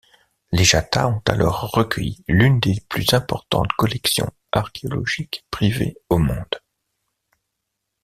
[0.51, 6.59] Les Jatta ont alors recueilli l’une des plus importantes collections archéologiques privées au monde.